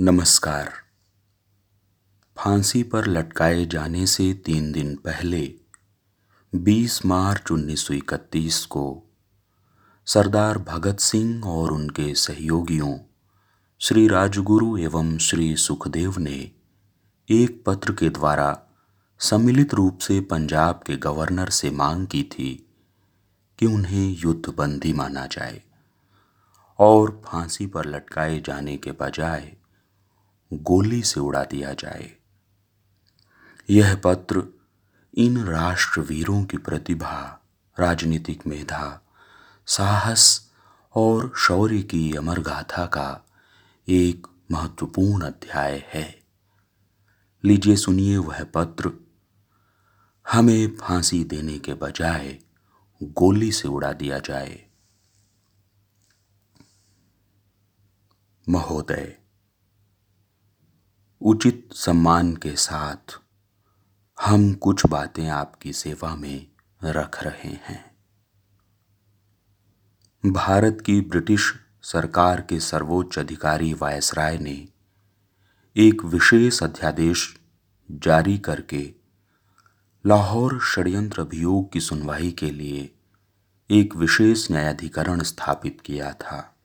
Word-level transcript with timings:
नमस्कार। 0.00 0.72
फांसी 2.36 2.82
पर 2.82 3.06
लटकाए 3.06 3.66
जाने 3.66 4.06
से 4.06 4.34
तीन 4.34 4.72
दिन 4.72 4.96
पहले 4.96 5.54
20 6.54 7.06
मार्च 7.06 7.52
1931 7.52 8.64
को, 8.64 9.02
सरदार 10.06 10.58
भगत 10.58 11.00
सिंह 11.00 11.44
और 11.46 11.72
उनके 11.72 12.14
सहयोगियों, 12.14 12.98
श्री 13.78 14.08
राजगुरु 14.08 14.76
एवं 14.76 15.18
श्री 15.18 15.56
सुखदेव 15.56 16.18
ने 16.18 16.50
एक 17.30 17.62
पत्र 17.66 17.92
के 17.92 18.08
द्वारा 18.08 18.58
सम्मिलित 19.18 19.74
रूप 19.74 19.98
से 19.98 20.20
पंजाब 20.20 20.80
के 20.86 20.96
गवर्नर 20.96 21.48
से 21.48 21.70
मांग 21.70 22.06
की 22.06 22.22
थी 22.22 22.66
कि 23.58 23.66
उन्हें 23.66 24.16
युद्ध 24.18 24.54
बंदी 24.54 24.92
माना 24.92 25.26
जाए 25.26 25.62
और 26.78 27.22
फांसी 27.24 27.66
पर 27.66 27.84
लटकाए 27.84 28.40
जाने 28.40 28.76
के 28.76 28.92
बजाय 28.92 29.56
गोली 30.52 31.02
से 31.02 31.20
उड़ा 31.20 31.44
दिया 31.44 31.72
जाए। 31.72 32.16
यह 33.70 33.96
पत्र 33.96 34.44
इन 35.14 35.44
राष्ट्रवीरों 35.44 36.44
की 36.44 36.56
प्रतिभा, 36.56 37.46
राजनीतिक 37.80 38.46
मेधा, 38.46 39.02
साहस 39.66 40.52
और 40.94 41.32
शौर्य 41.36 41.82
की 41.82 42.16
अमर 42.16 42.40
गाथा 42.40 42.86
का 42.86 43.26
एक 43.88 44.26
महत्वपूर्ण 44.50 45.22
अध्याय 45.22 45.90
है। 45.92 46.22
लीजिए 47.44 47.76
सुनिए 47.76 48.16
वह 48.16 48.44
पत्र। 48.44 48.92
हमें 50.32 50.76
फांसी 50.76 51.24
देने 51.24 51.58
के 51.58 51.74
बजाय 51.74 52.38
गोली 53.02 53.52
से 53.52 53.68
उड़ा 53.68 53.92
दिया 53.92 54.18
जाए। 54.18 54.66
महोदय 58.48 59.21
उचित 61.24 61.68
सम्मान 61.72 62.36
के 62.36 62.56
साथ 62.56 63.20
हम 64.20 64.54
कुछ 64.54 64.86
बातें 64.86 65.28
आपकी 65.28 65.72
सेवा 65.72 66.16
में 66.16 66.46
रख 66.84 67.22
रहे 67.22 67.48
हैं। 67.48 67.96
भारत 70.32 70.82
की 70.86 71.00
ब्रिटिश 71.00 71.54
सरकार 71.82 72.40
के 72.40 72.60
सर्वोच्च 72.60 73.18
अधिकारी 73.18 73.74
वायसराय 73.74 74.38
ने 74.38 74.68
एक 75.76 76.04
विशेष 76.04 76.62
अध्यादेश 76.62 77.40
जारी 77.90 78.38
करके 78.38 78.94
लाहौर 80.06 80.60
षड्यंत्र 80.60 81.20
अभियोग 81.20 81.72
की 81.72 81.80
सुनवाई 81.80 82.30
के 82.30 82.50
लिए 82.50 82.94
एक 83.70 83.96
विशेष 83.96 84.50
न्यायाधिकरण 84.50 85.22
स्थापित 85.22 85.80
किया 85.84 86.12
था। 86.12 86.56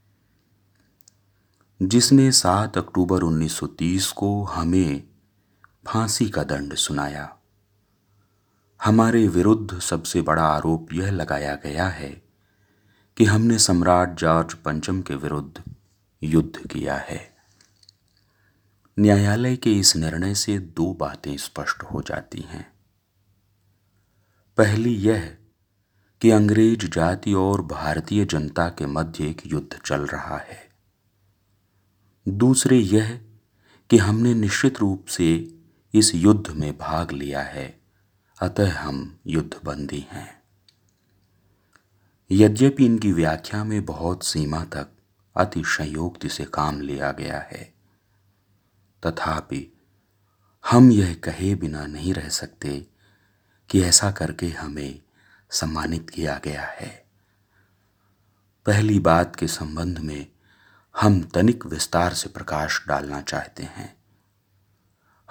जिसने 1.81 2.31
7 2.31 2.78
अक्टूबर 2.78 3.23
1930 3.23 4.11
को 4.11 4.44
हमें 4.44 5.03
फांसी 5.88 6.30
का 6.30 6.44
दंड 6.44 6.73
सुनाया। 6.73 7.38
हमारे 8.83 9.28
विरुद्ध 9.28 9.80
सबसे 9.80 10.22
बड़ा 10.22 10.44
आरोप 10.44 10.94
यह 10.94 11.11
लगाया 11.11 11.55
गया 11.55 11.88
है 11.88 12.23
कि 13.17 13.25
हमने 13.25 13.59
सम्राट 13.59 14.16
जॉर्ज 14.16 14.53
पंचम 14.53 15.02
के 15.02 15.16
विरुद्ध 15.16 15.73
युद्ध 16.23 16.67
किया 16.67 16.95
है। 16.95 17.36
न्यायालय 19.00 19.55
के 19.55 19.73
इस 19.73 19.95
निर्णय 19.95 20.36
से 20.36 20.59
दो 20.59 20.94
बातें 20.94 21.38
स्पष्ट 21.38 21.83
हो 21.83 22.02
जाती 22.02 22.42
हैं। 22.42 22.72
पहली 24.58 24.95
यह 24.95 25.38
कि 26.22 26.31
अंग्रेज़ 26.31 26.88
जाति 26.88 27.33
और 27.33 27.61
भारतीय 27.61 28.25
जनता 28.25 28.70
के 28.70 28.86
मध्य 28.86 29.30
एक 29.30 29.42
युद्ध 29.45 29.80
चल 29.86 30.02
रहा 30.02 30.38
है। 30.38 30.66
दूसरे 32.28 32.78
यह 32.78 33.22
कि 33.89 33.97
हमने 33.97 34.33
निश्चित 34.33 34.80
रूप 34.80 35.06
से 35.06 35.59
इस 35.94 36.16
युद्ध 36.16 36.50
में 36.50 36.78
भाग 36.78 37.11
लिया 37.11 37.42
है। 37.42 37.81
अतः 38.42 38.80
हम 38.80 39.20
युद्धबंदी 39.28 40.08
हैं। 40.11 40.42
यद्यपि 42.32 42.86
इनकी 42.86 43.11
व्याख्या 43.11 43.64
में 43.64 43.86
बहुत 43.86 44.26
सीमा 44.26 44.64
तक 44.64 44.87
अति 45.37 45.64
संयोक्ति 45.66 46.30
से 46.30 46.45
काम 46.45 46.82
लिया 46.82 47.11
गया 47.11 47.39
है, 47.39 47.73
तथापि 49.05 49.77
हम 50.70 50.92
यह 50.92 51.14
कहे 51.14 51.55
बिना 51.55 51.86
नहीं 51.86 52.14
रह 52.14 52.30
सकते 52.30 52.87
कि 53.70 53.82
ऐसा 53.82 54.11
करके 54.11 54.48
हमें 54.48 55.02
सम्मानित 55.52 56.10
किया 56.10 56.42
गया 56.43 56.66
है। 56.66 57.05
पहली 58.66 58.99
बात 58.99 59.36
के 59.36 59.48
संबंध 59.48 59.99
में 59.99 60.27
हम 61.02 61.23
तनिक 61.23 61.65
विस्तार 61.65 62.13
से 62.13 62.30
प्रकाश 62.30 62.85
डालना 62.87 63.21
चाहते 63.21 63.63
हैं। 63.63 63.97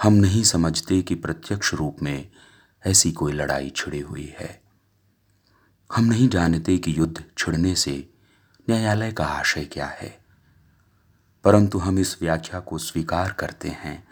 हम 0.02 0.12
नहीं 0.12 0.42
समझते 0.42 1.02
कि 1.02 1.14
प्रत्यक्ष 1.14 1.74
रूप 1.74 1.96
में 2.02 2.30
ऐसी 2.86 3.12
कोई 3.12 3.32
लड़ाई 3.32 3.72
छिड़ी 3.76 4.00
हुई 4.00 4.34
है। 4.38 4.62
हम 5.92 6.04
नहीं 6.04 6.28
जानते 6.28 6.78
कि 6.78 6.94
युद्ध 6.98 7.24
छिड़ने 7.38 7.74
से 7.74 8.14
न्यायालय 8.68 9.12
का 9.12 9.26
आशय 9.26 9.64
क्या 9.64 9.86
है। 9.86 10.24
परंतु 11.44 11.78
हम 11.78 11.98
इस 11.98 12.18
व्याख्या 12.22 12.60
को 12.60 12.78
स्वीकार 12.78 13.32
करते 13.32 13.68
हैं 13.68 14.08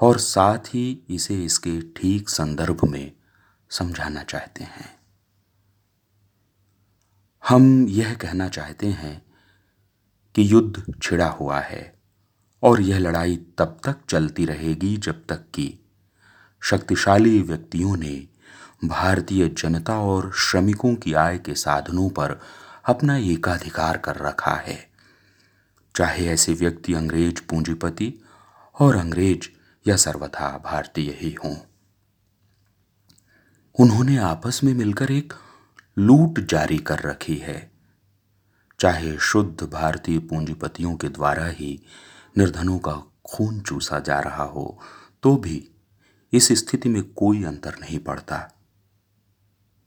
और 0.00 0.18
साथ 0.18 0.58
ही 0.58 1.04
इसे 1.10 1.44
इसके 1.44 1.80
ठीक 1.80 2.28
संदर्भ 2.28 2.84
में 2.84 3.12
समझाना 3.70 4.22
चाहते 4.22 4.64
हैं। 4.64 4.98
हम 7.48 7.88
यह 7.88 8.14
कहना 8.14 8.48
चाहते 8.48 8.86
हैं 8.86 9.27
कि 10.38 10.52
युद्ध 10.52 10.94
छिड़ा 11.02 11.28
हुआ 11.28 11.60
है 11.60 11.98
और 12.62 12.80
यह 12.80 12.98
लड़ाई 12.98 13.36
तब 13.36 13.80
तक 13.84 13.96
चलती 14.08 14.44
रहेगी 14.44 14.96
जब 14.96 15.26
तक 15.28 15.44
कि 15.54 15.78
शक्तिशाली 16.62 17.42
व्यक्तियों 17.42 17.96
ने 17.96 18.28
भारतीय 18.84 19.48
जनता 19.48 19.98
और 19.98 20.32
श्रमिकों 20.32 20.94
की 20.94 21.12
आय 21.12 21.38
के 21.38 21.54
साधनों 21.54 22.10
पर 22.10 22.40
अपना 22.86 23.16
एकाधिकार 23.16 23.98
कर 23.98 24.16
रखा 24.16 24.54
है। 24.54 24.90
चाहे 25.96 26.26
ऐसे 26.26 26.54
व्यक्ति 26.54 26.94
अंग्रेज़ 26.94 27.40
पूंजीपति 27.48 28.14
और 28.80 28.96
अंग्रेज़ 28.96 29.48
या 29.88 29.96
सर्वथा 29.96 30.62
भारतीय 30.64 31.18
ही 31.20 31.36
हों। 31.44 31.56
उन्होंने 33.80 34.16
आपस 34.16 34.60
में 34.64 34.74
मिलकर 34.74 35.10
एक 35.10 35.32
लूट 35.98 36.40
जारी 36.40 36.78
कर 36.78 36.98
रखी 36.98 37.36
है। 37.36 37.77
चाहे 38.80 39.16
शुद्ध 39.18 39.62
भारतीय 39.62 40.18
पूंजीपतियों 40.18 40.94
के 40.96 41.08
द्वारा 41.08 41.46
ही 41.46 41.82
निर्धनों 42.38 42.78
का 42.78 42.92
खून 43.26 43.60
चूसा 43.60 43.98
जा 43.98 44.18
रहा 44.20 44.42
हो 44.42 44.78
तो 45.22 45.36
भी 45.36 45.68
इस 46.32 46.48
स्थिति 46.52 46.88
में 46.88 47.02
कोई 47.02 47.44
अंतर 47.44 47.76
नहीं 47.80 47.98
पड़ता। 47.98 48.48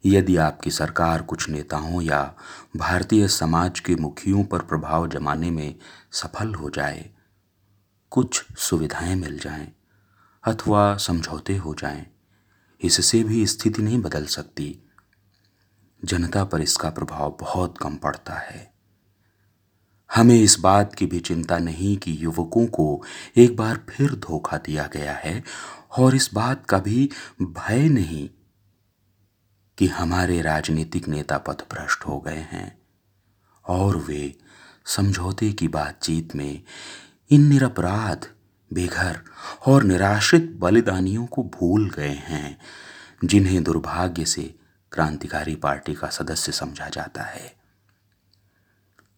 यदि 0.05 0.35
आपकी 0.37 0.71
सरकार 0.71 1.21
कुछ 1.21 1.49
नेताओं 1.49 2.01
या 2.01 2.21
भारतीय 2.77 3.27
समाज 3.27 3.79
के 3.79 3.95
मुखियों 3.95 4.43
पर 4.43 4.61
प्रभाव 4.61 5.07
जमाने 5.07 5.51
में 5.51 5.75
सफल 6.11 6.53
हो 6.53 6.69
जाए, 6.69 7.09
कुछ 8.11 8.43
सुविधाएँ 8.57 9.15
मिल 9.15 9.37
जाएँ, 9.39 9.71
अथवा 10.43 10.95
समझौते 10.97 11.57
हो 11.57 11.73
जाएँ, 11.73 12.05
इससे 12.81 13.23
भी 13.23 13.45
स्थिति 13.47 13.81
नहीं 13.81 14.01
बदल 14.01 14.25
सकती। 14.25 14.83
जनता 16.05 16.43
पर 16.43 16.61
इसका 16.61 16.89
प्रभाव 16.89 17.37
बहुत 17.39 17.77
कम 17.77 17.95
पड़ता 17.95 18.33
है। 18.33 18.70
हमें 20.15 20.41
इस 20.41 20.59
बात 20.59 20.95
की 20.95 21.05
भी 21.05 21.19
चिंता 21.19 21.57
नहीं 21.57 21.97
कि 21.97 22.17
युवकों 22.19 22.67
को 22.67 23.03
एक 23.37 23.55
बार 23.55 23.85
फिर 23.89 24.11
धोखा 24.11 24.57
दिया 24.57 24.89
गया 24.93 25.13
है 25.13 25.43
और 25.97 26.15
इस 26.15 26.29
बात 26.33 26.65
का 26.65 26.79
भी 26.79 27.09
भय 27.41 27.89
नहीं 27.89 28.29
कि 29.77 29.87
हमारे 29.87 30.41
राजनीतिक 30.41 31.07
नेता 31.07 31.37
पथ 31.37 31.61
भ्रष्ट 31.73 32.07
हो 32.07 32.19
गए 32.19 32.47
हैं। 32.51 32.81
और 33.67 33.97
वे 33.97 34.37
समझौते 34.85 35.51
की 35.51 35.67
बातचीत 35.67 36.35
में 36.35 36.63
इन 37.29 37.41
निरपराध, 37.41 38.27
बेघर 38.73 39.19
और 39.67 39.83
निराश्रित 39.83 40.51
बलिदानियों 40.59 41.25
को 41.25 41.43
भूल 41.43 41.89
गए 41.89 42.21
हैं, 42.23 42.57
जिन्हें 43.25 43.63
दुर्भाग्य 43.63 44.25
से 44.25 44.55
क्रांतिकारी 44.91 45.55
पार्टी 45.55 45.93
का 45.93 46.07
सदस्य 46.07 46.51
समझा 46.51 46.89
जाता 46.89 47.23
है। 47.23 47.60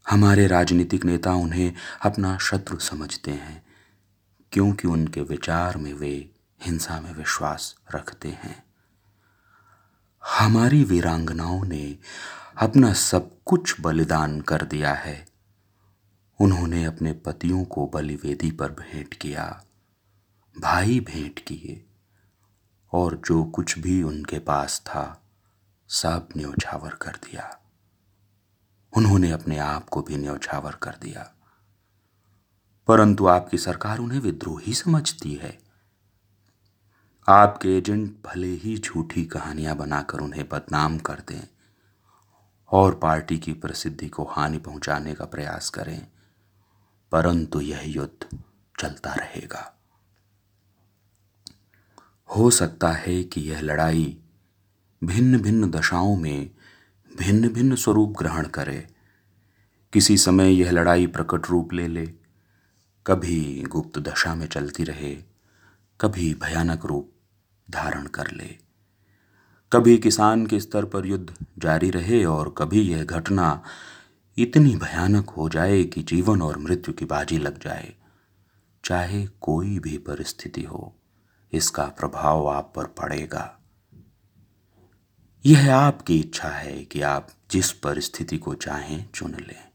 हमारे 0.10 0.48
राजनीतिक 0.48 1.06
नेता 1.06 1.34
उन्हें 1.34 1.74
अपना 2.02 2.38
शत्रु 2.38 2.78
समझते 2.78 3.32
हैं, 3.32 3.66
क्योंकि 4.52 4.88
उनके 4.88 5.22
विचार 5.22 5.78
में 5.78 5.94
वे, 5.94 6.32
हिंसा 6.66 7.02
में 7.02 7.14
विश्वास 7.14 7.76
रखते 7.96 8.30
हैं। 8.30 8.64
हमारी 10.26 10.84
वीरांगनाओं 10.84 11.64
ने 11.64 11.98
अपना 12.58 12.94
सब 12.94 13.32
कुछ 13.46 13.82
बलिदान 13.82 14.42
कर 14.42 14.62
दिया 14.62 14.94
है। 14.94 15.28
उन्होंने 16.40 16.86
अपने 16.86 17.14
पतियों 17.14 17.64
को 17.66 17.88
बलिवेदी 17.88 18.52
पर 18.52 18.72
भेंट 18.72 19.14
किया, 19.14 19.64
भाई 20.60 21.00
भेंट 21.00 21.40
किए, 21.40 21.86
और 22.94 23.22
जो 23.28 23.44
कुछ 23.44 23.80
भी 23.80 24.04
उनके 24.04 24.40
पास 24.40 24.80
था, 24.80 25.24
सब 25.90 26.30
न्यौछावर 26.38 26.90
कर 26.90 27.12
दिया। 27.12 27.63
उन्होंने 28.98 29.32
अपने 29.32 29.58
आप 29.58 29.90
को 29.90 30.02
भी 30.02 30.18
न्यौछावर 30.18 30.72
कर 30.72 30.96
दिया। 31.02 31.32
परंतु 32.88 33.28
आपकी 33.28 33.58
सरकार 33.58 34.00
उन्हें 34.00 34.20
विद्रोही 34.20 34.74
समझती 34.74 35.34
है। 35.34 35.58
आपके 37.28 37.78
एजेंट 37.78 38.16
भले 38.26 38.48
ही 38.48 38.78
झूठी 38.78 39.26
कहानियाँ 39.26 39.76
बनाकर 39.76 40.20
उन्हें 40.20 40.50
बदनाम 40.50 40.98
कर 40.98 41.24
दें 41.30 41.48
और 42.72 42.96
पार्टी 42.96 43.38
की 43.40 43.54
प्रसिद्धि 43.54 44.10
को 44.10 44.24
हानि 44.24 44.58
पहुँचाने 44.58 45.14
का 45.16 45.26
प्रयास 45.26 45.70
करें, 45.70 46.08
परंतु 47.12 47.62
यह 47.62 47.82
युद्ध 47.86 48.40
चलता 48.80 49.14
रहेगा। 49.14 49.70
हो 52.36 52.50
सकता 52.50 52.92
है 52.92 53.24
कि 53.24 53.42
यह 53.42 53.62
लड़ाई 53.62 54.18
भिन्न 55.04 55.42
भिन्न 55.42 55.70
दशाओं 55.72 56.16
में 56.16 56.50
भिन्न 57.18 57.50
भिन्न 57.50 57.76
स्वरूप 57.76 58.16
ग्रहण 58.18 58.48
करे। 58.48 58.88
किसी 59.94 60.18
समय 60.18 60.54
यह 60.54 60.72
लड़ाई 60.72 61.08
प्रकट 61.08 61.50
रूप 61.50 61.74
ले 61.74 61.88
ले। 61.88 62.06
कभी 63.08 63.64
गुप्त 63.64 64.00
दशा 64.00 64.36
में 64.36 64.48
चलती 64.48 64.84
रहे, 64.84 65.16
कभी 66.02 66.34
भयानक 66.34 66.86
रूप 66.86 67.12
धारण 67.72 68.08
कर 68.08 68.32
ले। 68.32 68.58
कभी 69.72 69.98
किसान 69.98 70.46
के 70.46 70.60
स्तर 70.60 70.86
पर 70.86 71.06
युद्ध 71.06 71.46
जारी 71.60 71.90
रहे 71.90 72.26
और 72.26 72.56
कभी 72.58 72.82
यह 72.82 73.04
घटना 73.04 73.64
इतनी 74.38 74.76
भयानक 74.76 75.30
हो 75.30 75.50
जाए 75.50 75.84
कि 75.84 76.04
जीवन 76.04 76.42
और 76.42 76.58
मृत्यु 76.58 76.94
की 76.94 77.06
बाजी 77.06 77.38
लग 77.38 77.60
जाए। 77.64 77.94
चाहे 78.84 79.26
कोई 79.42 79.80
भी 79.80 79.98
परिस्थिति 79.98 80.64
हो, 80.64 80.96
इसका 81.54 81.84
प्रभाव 81.84 82.48
आप 82.48 82.74
पर 82.76 82.86
पड़ेगा। 82.86 83.60
यह 85.46 85.76
आपकी 85.76 86.20
इच्छा 86.20 86.50
है 86.50 86.86
कि 86.86 87.02
आप 87.02 87.30
जिस 87.52 87.72
परिस्थिति 87.72 88.38
को 88.38 88.54
चाहें 88.54 89.10
चुन 89.16 89.32
लें। 89.32 89.70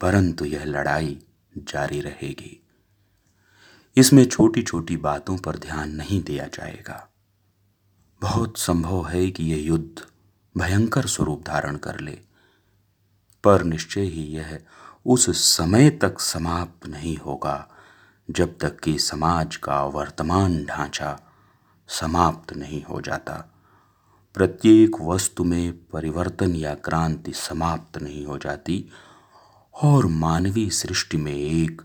परंतु 0.00 0.44
यह 0.44 0.64
लड़ाई 0.64 1.22
जारी 1.58 2.00
रहेगी। 2.00 2.66
इसमें 3.96 4.24
छोटी 4.24 4.62
छोटी 4.62 4.96
बातों 4.96 5.38
पर 5.38 5.58
ध्यान 5.58 5.90
नहीं 5.90 6.22
दिया 6.22 6.44
जाएगा। 6.44 7.08
बहुत 8.22 8.58
संभव 8.58 9.08
है 9.08 9.30
कि 9.30 9.44
यह 9.44 9.64
युद्ध 9.64 10.06
भयंकर 10.60 11.06
स्वरूप 11.06 11.42
धारण 11.46 11.76
कर 11.76 12.00
ले, 12.00 12.18
पर 13.44 13.64
निश्चय 13.64 14.02
ही 14.02 14.22
यह 14.22 14.60
उस 15.06 15.30
समय 15.30 15.90
तक 15.90 16.20
समाप्त 16.20 16.86
नहीं 16.86 17.16
होगा, 17.16 17.68
जब 18.30 18.58
तक 18.58 18.80
कि 18.80 18.98
समाज 18.98 19.56
का 19.56 19.84
वर्तमान 19.84 20.64
ढांचा 20.64 21.20
समाप्त 21.88 22.52
नहीं 22.52 22.84
हो 22.84 23.00
जाता। 23.00 23.49
प्रत्येक 24.34 24.96
वस्तु 25.00 25.44
में 25.44 25.72
परिवर्तन 25.86 26.54
या 26.56 26.74
क्रांति 26.74 27.32
समाप्त 27.32 28.02
नहीं 28.02 28.26
हो 28.26 28.38
जाती 28.38 28.88
और 29.82 30.06
मानवीय 30.06 30.70
सृष्टि 30.70 31.16
में 31.16 31.34
एक 31.34 31.82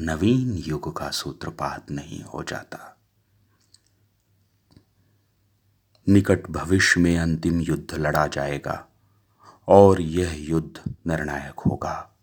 नवीन 0.00 0.54
युग 0.56 0.96
का 0.96 1.10
सूत्रपात 1.10 1.90
नहीं 1.90 2.22
हो 2.22 2.42
जाता। 2.42 2.98
निकट 6.08 6.50
भविष्य 6.50 7.00
में 7.00 7.18
अंतिम 7.18 7.60
युद्ध 7.60 7.94
लड़ा 7.94 8.26
जाएगा 8.26 8.86
और 9.68 10.00
यह 10.00 10.34
युद्ध 10.38 10.94
निर्णायक 11.06 11.60
होगा। 11.60 12.16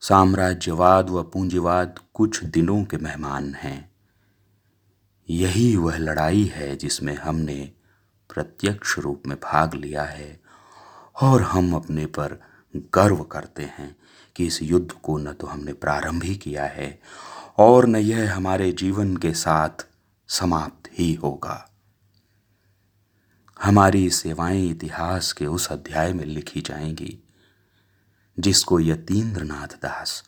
साम्राज्यवाद 0.00 1.10
व 1.10 1.22
पूंजीवाद 1.22 2.00
कुछ 2.14 2.44
दिनों 2.44 2.84
के 2.84 2.96
मेहमान 2.96 3.54
हैं। 3.54 3.92
यही 5.30 5.76
वह 5.76 5.96
लड़ाई 5.96 6.44
है 6.44 6.76
जिसमें 6.76 7.16
हमने 7.16 7.72
प्रत्यक्ष 8.34 8.98
रूप 8.98 9.22
में 9.26 9.36
भाग 9.36 9.74
लिया 9.74 10.02
है 10.02 10.40
और 11.20 11.42
हम 11.42 11.74
अपने 11.74 12.06
पर 12.06 12.40
गर्व 12.76 13.16
करते 13.16 13.62
हैं 13.62 13.96
कि 14.36 14.46
इस 14.46 14.62
युद्ध 14.62 14.92
को 14.92 15.18
न 15.18 15.32
तो 15.32 15.46
हमने 15.46 15.72
प्रारंभ 15.72 16.22
ही 16.22 16.36
किया 16.36 16.64
है 16.64 17.00
और 17.58 17.86
न 17.86 17.96
यह 17.96 18.36
हमारे 18.36 18.72
जीवन 18.72 19.16
के 19.16 19.32
साथ 19.32 19.86
समाप्त 20.28 20.90
ही 20.98 21.14
होगा। 21.14 21.70
हमारी 23.62 24.10
सेवाएँ 24.10 24.70
इतिहास 24.70 25.32
के 25.32 25.46
उस 25.46 25.72
अध्याय 25.72 26.12
में 26.12 26.24
लिखी 26.24 26.60
जाएँगी, 26.60 27.18
जिसको 28.40 28.80
यतीन्द्रनाथ 28.80 29.66
दास 29.66 30.24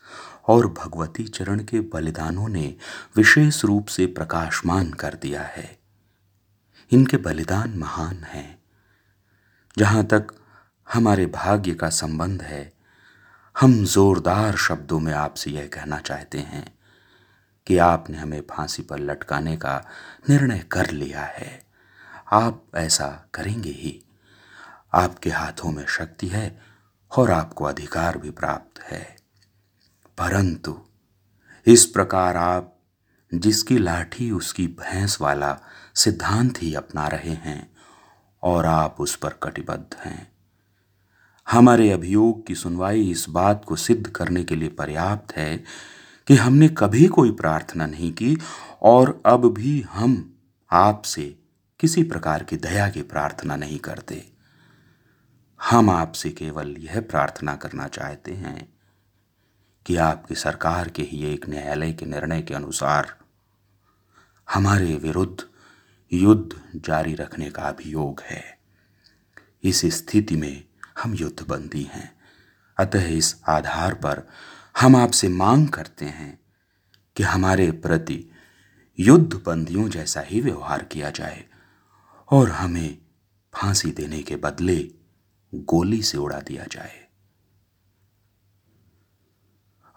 और 0.48 0.66
भगवती 0.66 1.24
चरण 1.24 1.64
के 1.64 1.80
बलिदानों 1.80 2.48
ने 2.48 2.76
विशेष 3.16 3.64
रूप 3.64 3.86
से 3.86 4.06
प्रकाशमान 4.06 4.90
कर 4.90 5.18
दिया 5.22 5.42
है। 5.42 5.83
इनके 6.90 7.16
बलिदान 7.16 7.78
महान 7.78 8.24
हैं। 8.24 8.62
जहाँ 9.78 10.04
तक 10.04 10.26
हमारे 10.92 11.26
भाग्य 11.26 11.74
का 11.74 11.90
संबंध 11.90 12.42
है, 12.42 12.72
हम 13.60 13.84
जोरदार 13.84 14.56
शब्दों 14.56 15.00
में 15.00 15.12
आपसे 15.12 15.50
यह 15.50 15.66
कहना 15.66 15.98
चाहते 15.98 16.38
हैं 16.38 16.78
कि 17.66 17.78
आपने 17.78 18.18
हमें 18.18 18.40
फांसी 18.40 18.82
पर 18.82 18.98
लटकाने 18.98 19.56
का 19.56 19.84
निर्णय 20.30 20.58
कर 20.58 20.90
लिया 20.90 21.22
है। 21.22 21.64
आप 22.32 22.64
ऐसा 22.74 23.28
करेंगे 23.34 23.70
ही। 23.70 24.04
आपके 24.94 25.30
हाथों 25.30 25.72
में 25.72 25.86
शक्ति 25.86 26.28
है 26.28 26.62
और 27.16 27.30
आपको 27.30 27.64
अधिकार 27.64 28.18
भी 28.18 28.30
प्राप्त 28.30 28.80
है। 28.80 29.16
परंतु 30.18 30.80
इस 31.66 31.86
प्रकार 31.86 32.36
आप 32.36 32.73
जिसकी 33.40 33.78
लाठी 33.78 34.30
उसकी 34.30 34.66
भैंस 34.66 35.18
वाला 35.20 35.58
सिद्धांत 35.94 36.62
ही 36.62 36.74
अपना 36.74 37.06
रहे 37.08 37.30
हैं 37.30 37.72
और 38.42 38.66
आप 38.66 38.96
उस 39.00 39.16
पर 39.16 39.28
कटिबद्ध 39.42 39.96
हैं। 40.04 40.32
हमारे 41.50 41.90
अभियोग 41.90 42.46
की 42.46 42.54
सुनवाई 42.54 43.10
इस 43.10 43.26
बात 43.28 43.64
को 43.64 43.76
सिद्ध 43.76 44.06
करने 44.06 44.44
के 44.44 44.56
लिए 44.56 44.68
पर्याप्त 44.68 45.36
है 45.36 45.64
कि 46.26 46.34
हमने 46.34 46.68
कभी 46.68 47.06
कोई 47.06 47.30
प्रार्थना 47.30 47.86
नहीं 47.86 48.12
की 48.12 48.38
और 48.82 49.22
अब 49.26 49.54
भी 49.54 49.80
हम 49.80 50.38
आपसे 50.70 51.36
किसी 51.80 52.02
प्रकार 52.02 52.42
की 52.42 52.56
दया 52.56 52.88
की 52.88 53.02
प्रार्थना 53.02 53.56
नहीं 53.56 53.78
करते। 53.78 54.32
हम 55.62 55.90
आपसे 55.90 56.30
केवल 56.30 56.76
यह 56.78 57.00
प्रार्थना 57.00 57.56
करना 57.56 57.88
चाहते 57.88 58.32
हैं 58.32 58.74
कि 59.86 59.96
आपकी 59.96 60.34
सरकार 60.34 60.88
के 60.88 61.02
ही 61.02 61.24
एक 61.24 61.48
न्यायालय 61.48 61.92
के 61.92 62.06
निर्णय 62.06 62.42
के 62.42 62.54
अनुसार 62.54 63.16
हमारे 64.50 64.96
विरुद्ध 64.96 65.44
युद्ध 66.12 66.80
जारी 66.80 67.14
रखने 67.14 67.50
का 67.50 67.62
अभियोग 67.62 68.20
है। 68.20 68.58
इस 69.62 69.86
स्थिति 69.86 70.36
में 70.36 70.64
हम 71.02 71.14
युद्धबंदी 71.14 71.82
हैं। 71.82 72.18
अतः 72.78 73.04
इस 73.04 73.42
आधार 73.48 73.94
पर 73.94 74.28
हम 74.80 74.96
आपसे 74.96 75.28
मांग 75.28 75.68
करते 75.68 76.04
हैं 76.04 76.40
कि 77.16 77.22
हमारे 77.22 77.70
प्रति 77.70 78.30
युद्ध 79.00 79.42
बंदियों 79.46 79.88
जैसा 79.88 80.20
ही 80.20 80.40
व्यवहार 80.40 80.84
किया 80.84 81.10
जाए 81.10 81.44
और 82.30 82.50
हमें 82.50 82.98
फांसी 83.54 83.90
देने 83.90 84.22
के 84.22 84.36
बदले 84.36 84.90
गोली 85.54 86.02
से 86.02 86.18
उड़ा 86.18 86.40
दिया 86.40 86.64
जाए। 86.64 87.08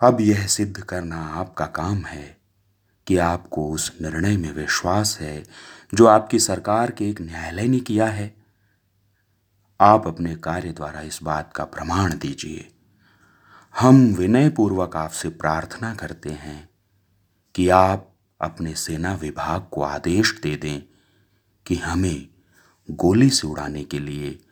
अब 0.01 0.21
यह 0.21 0.47
सिद्ध 0.47 0.81
करना 0.81 1.27
आपका 1.27 1.65
काम 1.65 2.05
है 2.05 2.36
कि 3.07 3.17
आपको 3.17 3.71
उस 3.71 3.97
निर्णय 4.01 4.37
में 4.37 4.51
विश्वास 4.51 5.17
है 5.21 5.45
जो 5.93 6.05
आपकी 6.05 6.39
सरकार 6.39 6.91
के 6.91 7.09
एक 7.09 7.21
न्यायालय 7.21 7.67
ने 7.67 7.79
किया 7.79 8.07
है। 8.07 8.37
आप 9.81 10.07
अपने 10.07 10.35
कार्य 10.35 10.71
द्वारा 10.71 11.01
इस 11.01 11.19
बात 11.23 11.53
का 11.53 11.63
प्रमाण 11.63 12.17
दीजिए। 12.17 12.73
हम 13.79 14.13
विनयपूर्वक 14.13 14.95
आपसे 14.95 15.29
प्रार्थना 15.29 15.95
करते 15.95 16.29
हैं 16.29 16.69
कि 17.55 17.69
आप 17.69 18.15
अपने 18.41 18.75
सेना 18.75 19.15
विभाग 19.15 19.67
को 19.71 19.81
आदेश 19.81 20.39
दे 20.43 20.55
दें 20.55 20.81
कि 21.65 21.75
हमें 21.75 22.29
गोली 22.91 23.29
से 23.29 23.47
उड़ाने 23.47 23.83
के 23.83 23.99
लिए 23.99 24.45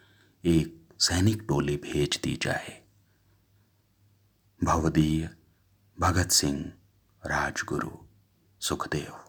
एक 0.45 0.93
सैनिक 0.99 1.45
टोली 1.47 1.77
भेज 1.77 2.19
दी 2.23 2.39
जाए। 2.41 2.81
भवदीय 4.63 5.29
भगत 5.99 6.31
सिंह, 6.31 6.71
राजगुरु। 7.25 8.04
सुखदेव 8.67 9.24